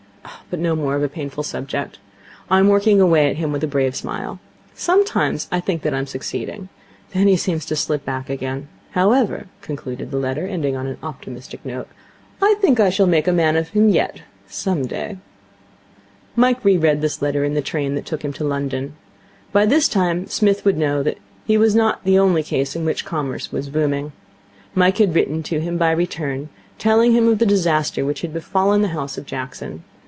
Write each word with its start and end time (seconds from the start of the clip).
But 0.51 0.59
no 0.59 0.75
more 0.75 0.97
of 0.97 1.01
a 1.01 1.07
painful 1.07 1.43
subject. 1.43 1.97
I 2.49 2.59
am 2.59 2.67
working 2.67 2.99
away 2.99 3.29
at 3.29 3.37
him 3.37 3.53
with 3.53 3.63
a 3.63 3.67
brave 3.67 3.95
smile. 3.95 4.41
Sometimes 4.75 5.47
I 5.49 5.61
think 5.61 5.81
that 5.83 5.93
I 5.93 5.97
am 5.97 6.05
succeeding. 6.07 6.67
Then 7.13 7.29
he 7.29 7.37
seems 7.37 7.65
to 7.67 7.75
slip 7.77 8.03
back 8.03 8.29
again. 8.29 8.67
However,' 8.91 9.47
concluded 9.61 10.11
the 10.11 10.17
letter, 10.19 10.45
ending 10.45 10.75
on 10.75 10.87
an 10.87 10.97
optimistic 11.01 11.63
note, 11.65 11.87
'I 12.41 12.55
think 12.59 12.77
that 12.79 12.87
I 12.87 12.89
shall 12.89 13.07
make 13.07 13.29
a 13.29 13.33
man 13.33 13.55
of 13.55 13.69
him 13.69 13.87
yet 13.87 14.23
some 14.45 14.85
day.' 14.85 15.17
Mike 16.35 16.63
re 16.65 16.75
read 16.75 16.99
this 16.99 17.21
letter 17.21 17.45
in 17.45 17.53
the 17.53 17.61
train 17.61 17.95
that 17.95 18.05
took 18.05 18.21
him 18.21 18.33
to 18.33 18.43
London. 18.43 18.95
By 19.53 19.65
this 19.65 19.87
time 19.87 20.27
Psmith 20.27 20.65
would 20.65 20.77
know 20.77 21.01
that 21.01 21.17
his 21.47 21.59
was 21.59 21.75
not 21.75 22.03
the 22.03 22.19
only 22.19 22.43
case 22.43 22.75
in 22.75 22.83
which 22.83 23.05
Commerce 23.05 23.53
was 23.53 23.69
booming. 23.69 24.11
Mike 24.75 24.97
had 24.97 25.15
written 25.15 25.43
to 25.43 25.61
him 25.61 25.77
by 25.77 25.91
return, 25.91 26.49
telling 26.77 27.13
him 27.13 27.29
of 27.29 27.39
the 27.39 27.45
disaster 27.45 28.03
which 28.05 28.19
had 28.19 28.33
befallen 28.33 28.81
the 28.81 28.89
house 28.89 29.17
of 29.17 29.25
Jackson. 29.25 29.85